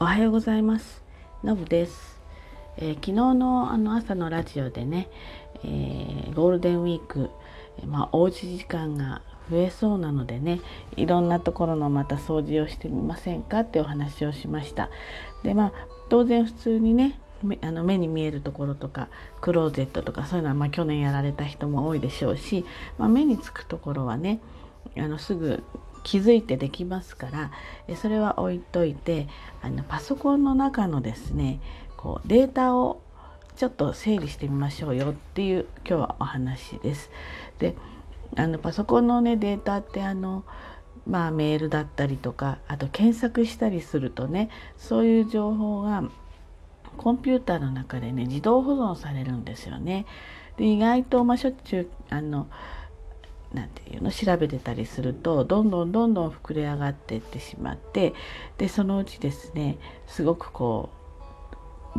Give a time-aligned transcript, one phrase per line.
[0.00, 1.02] おはようございます。
[1.42, 2.20] のぶです、
[2.76, 5.08] えー、昨日のあの朝のラジオでね、
[5.64, 7.30] えー、ゴールデンウィーク、
[7.84, 10.60] まあ、おうち時間が増えそうなのでね
[10.94, 14.88] いろんなところのまた掃除をしてみませんかってお話をしました。
[15.42, 15.72] でまあ
[16.08, 17.18] 当然普通にね
[17.60, 19.08] あの目に見えるところとか
[19.40, 22.64] クローゼットとかそういうのはまあ去年やられた人も多いでしょうし、
[22.98, 24.38] まあ、目につくところはね
[24.96, 25.64] あのすぐ
[26.02, 27.50] 気づいてできますから
[27.96, 29.28] それは置いといて
[29.62, 31.60] あのパソコンの中のですね
[31.96, 33.00] こうデータを
[33.56, 37.10] ちょっと整理してみましょうよっていう今日はお話です。
[37.58, 37.74] で
[38.36, 40.44] あのパソコンのねデータってあの
[41.06, 46.04] まあメールだったりとかあと検索したりするとねそういう情報が
[46.98, 50.06] コンピューターの中でね自動保存されるんですよね。
[50.56, 52.46] で意外とまあしょっちゅうあの
[53.52, 58.14] なんていうの調べてたりするとどんどんどんどん膨れ上がっていってしまって
[58.58, 60.98] でそのうちですねすごくこう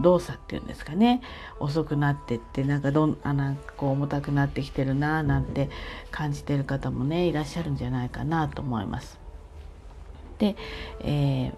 [0.02, 1.22] 動作っていうんですかね
[1.60, 5.70] 遅くなってってなんかどんあなんかこう重たくなってきてるななんて
[6.12, 9.20] 感じてる方もねいらっしゃるんじゃないかなと思います。
[10.38, 10.56] で、
[11.02, 11.54] えー、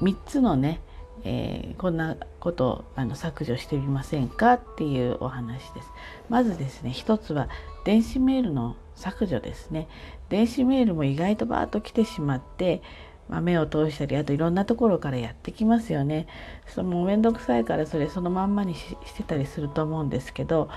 [0.00, 0.80] 3つのね
[1.24, 5.88] えー、こんなことをあの削除してみませんかっていうお話です。
[6.28, 7.48] まずですね一つは
[7.84, 9.88] 電子メールの削除ですね。
[10.28, 12.82] 電子メールも意外とバーッと来てしまって、
[13.28, 16.26] まあ、目を通したりあといろんなところからやってきますよね。
[16.66, 20.68] その面倒くさいからそれそのまんまにしてたりすると思うんですけど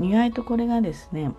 [0.00, 1.32] 意外とこれがですね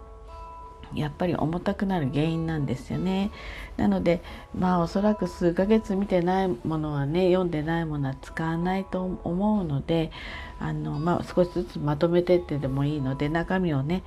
[0.95, 3.31] やっぱり重たくなる原因なんですよね。
[3.77, 4.21] なので
[4.57, 10.11] まあおそらく数ヶ月見てないものはね読んでないものは使わないと思うので
[10.59, 14.03] あの、まあ、少しずつまとめてってでもいいので中身をね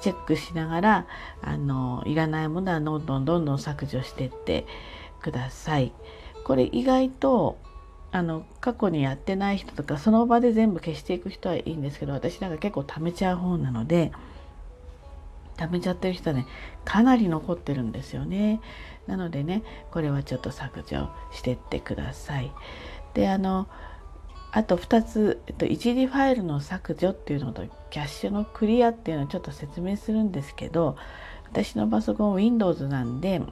[0.00, 1.06] チェックしながら
[1.42, 4.66] あのいらないものはどんどんどんどん削除してって
[5.20, 5.92] ください。
[6.44, 7.58] これ意外と
[8.12, 14.12] あの過去にやってない人とかその場で全部消していく人はいいんですけど私なんか結構貯めちゃう方なので。
[15.56, 16.46] 貯めちゃってる人ね
[16.84, 18.60] かなり残ってるんですよね
[19.06, 22.52] なのでねこれはちょっと削除してってください
[23.14, 23.68] であの
[24.52, 30.96] あと2つ、えっと、一時ファイルの削除っていうのとキャッシュのクリアっていうのをちょっと説明するんですけど
[31.46, 33.42] 私のパソコン Windows なんで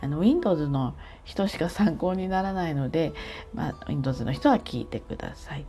[0.00, 0.94] あの Windows の
[1.24, 3.14] 人しか参考にならないので、
[3.54, 5.64] まあ、Windows の人は聞いてください。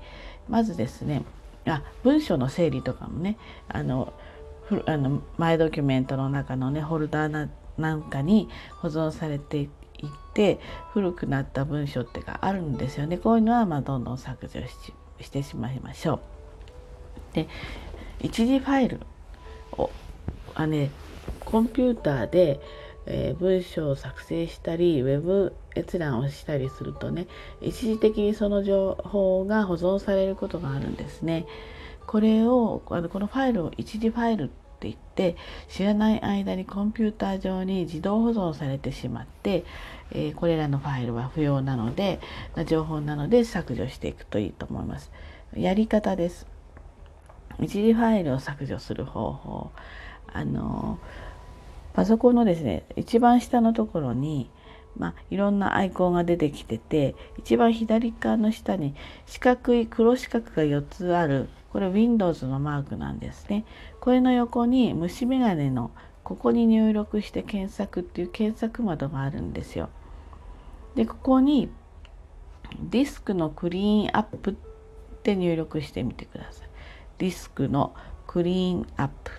[0.50, 1.24] まずですね
[1.66, 4.14] あ文章の整理とかもねあの
[4.86, 8.50] あのマイドキュメントの中のねホルダーななんかに
[8.82, 9.70] 保存されていっ
[10.34, 10.60] て
[10.94, 14.62] 古くなった文章ってがあるんですよねこういうのはまどんどん削除
[15.22, 16.20] してしまいましょう。
[17.36, 17.48] で
[18.22, 19.00] 一時ファイル
[19.74, 19.90] を
[20.56, 20.90] あね
[21.44, 22.60] コンピューターで、
[23.06, 27.28] えー、文章を作成したりウェブ閲覧をしたりするとね
[27.62, 31.46] 一時的にその情報が保存されることがあるんですね。
[32.08, 35.36] これをあのこのファイルを一時ファイルって言って
[35.70, 39.66] 知らない間にコンピューター上に自動保存されてしまって、
[40.12, 42.20] えー、これらのファイルは不要なので
[42.68, 45.12] 情報なので削除していくといいと思います。
[45.56, 46.48] やり方です。
[47.62, 49.72] 一時ファイルを削除する方法
[50.34, 51.00] あの
[51.94, 54.50] パソコンのですね一番下のところに
[54.98, 58.96] まあ、いろんなアイコンが出てきてて一番左側の下に
[59.26, 63.66] 四角い黒四角が4つあるこれ Windows のマークなんですね。
[64.00, 65.92] これの横に虫眼鏡の
[66.24, 69.90] ここに入力して検索っていう検索窓があるんですよ。
[70.96, 71.70] で、ここに
[72.80, 74.56] ディスクのクリーンアップっ
[75.22, 76.70] て入力してみてください。
[77.18, 77.94] ディスクの
[78.26, 79.32] クリーンアップ。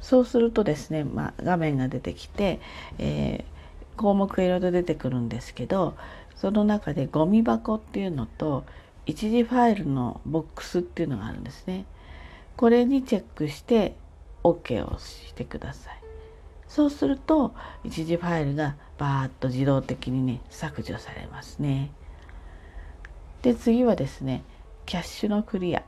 [0.00, 2.58] そうするとですね、まあ、画面が出てきて、
[2.96, 5.94] えー、項目いろいろ出てくるんですけど
[6.36, 8.64] その中でゴミ箱っていうのと
[9.06, 11.84] 一時ファイルのボックスっていうのがあるんですね。
[12.56, 13.96] これにチェックして
[14.44, 16.00] OK をしてください。
[16.68, 17.52] そうすると
[17.82, 21.90] 一時ファイルがバーッと自動的にね削除されますね。
[23.42, 24.44] で次はですね
[24.86, 25.82] キャッシュのクリア。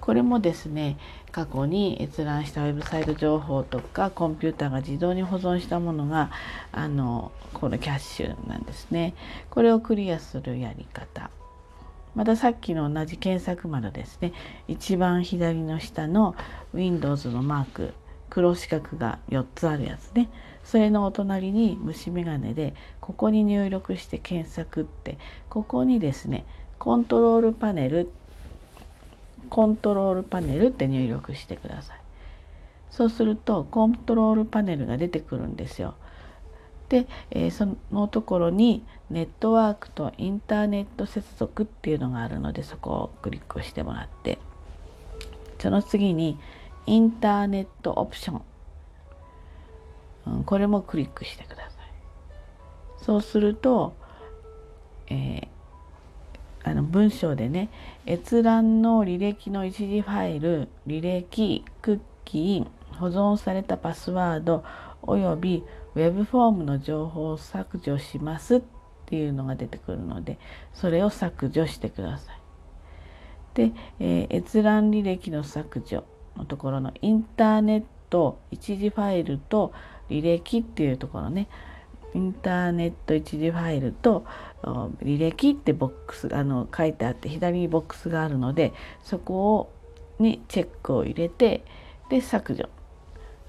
[0.00, 0.98] これもですね
[1.32, 6.30] 過去に閲覧したウェブサイト情報とかコンピューターが自動に保存したものが
[6.70, 9.14] あのこのキャッシュなんですね。
[9.50, 11.30] これをクリアするやり方。
[12.16, 14.32] またさっきの同じ検索窓ですね。
[14.66, 16.34] 一番左の下の
[16.72, 17.94] Windows のマーク
[18.30, 20.30] 黒四角が4つあるやつね。
[20.64, 25.18] それのお隣に虫眼鏡でここに入力して検索って
[25.50, 26.44] ここにですね
[26.78, 28.10] コントロールパネル
[29.50, 32.00] コントロールパネルって入力してください。
[32.90, 35.94] そうするとコントロールパネルが出てくるんですよ。
[36.88, 44.38] で、えー、そのところにネットワークとインターネット接続っていうのがあるのでそこをクリックしてもらって。
[45.58, 46.38] その次に
[46.86, 48.42] インターネットオプション、
[50.26, 53.04] うん、これもクリックしてください。
[53.04, 53.94] そうすると、
[55.08, 55.48] えー、
[56.62, 57.70] あの文章でね
[58.06, 64.64] 閲覧の履歴の一時ファイル履歴クッキー保存されたパスワード
[65.02, 65.64] および
[65.96, 68.62] ウェブフォームの情報を削除しますっ
[69.06, 70.38] ていうのが出てくるので
[70.74, 72.40] それを削除してください。
[73.54, 76.04] で、えー、閲覧履歴の削除
[76.36, 79.72] のところのインターネット一時ファイルと
[80.10, 81.48] 履歴っていうところね
[82.14, 84.26] インターネット一時ファイルと
[85.02, 89.72] 履歴ってボックスあの書いてあって左にボックスがあるのでそこを
[90.18, 91.64] にチェックを入れて
[92.10, 92.68] で削除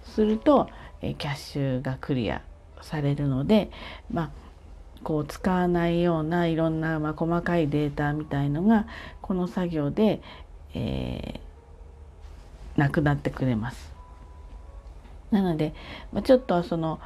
[0.04, 0.70] すると
[1.02, 2.42] えキャッシュがクリア
[2.82, 3.70] されるので、
[4.12, 4.30] まあ、
[5.04, 8.88] こう使わないようないろんな、まあ、細かいデータみたいのが
[9.22, 10.22] この作業で、
[10.74, 13.94] えー、なくなってくれます。
[15.32, 15.74] なので、
[16.14, 17.00] まあ、ちょっとその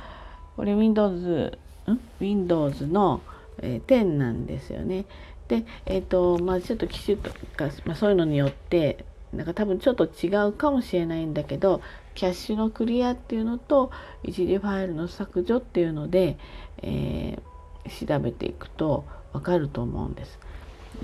[0.55, 1.57] これ Windows,
[1.87, 3.21] ん？Windows の、
[3.59, 5.05] えー、10なんですよね。
[5.47, 11.81] で、えっ、ー、とまあちょっと機種とか、まあ、そういうのによってなんか多分ちょっと違うかもしれないんだけど
[12.15, 13.91] キャッシュのクリアっていうのと
[14.23, 16.37] 一時ファイルの削除っていうので、
[16.79, 20.39] えー、調べていくと分かると思うんです。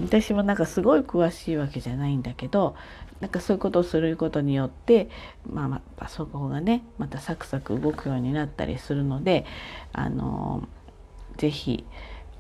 [0.02, 2.76] 私もなんかすごい詳しいわけじゃないんだけど
[3.22, 5.10] なんかそういうことをすることによって、
[5.50, 9.46] まあ、まあパソコンがねまたサクサク動くようになったりするので
[9.94, 10.68] あの
[11.38, 11.86] 是非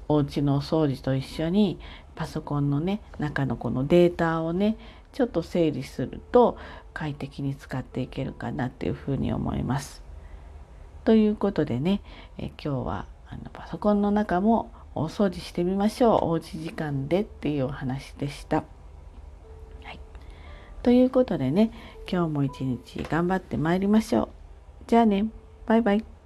[0.07, 1.79] お家のお掃除と一緒に
[2.15, 4.77] パソコンのね中のこのデータをね
[5.17, 6.59] ちょっと整理すると
[6.93, 10.03] 快適に使っていけるかなっていうふうに思います。
[11.05, 12.01] ということでね
[12.37, 18.57] え今日はあのパソコンの中もお掃除してみましょうおうち時間でっていうお話でした。
[18.57, 19.99] はい、
[20.83, 21.71] ということでね
[22.07, 24.29] 今日も一日頑張ってまいりましょう。
[24.85, 25.25] じゃあね
[25.65, 26.16] バイバイ。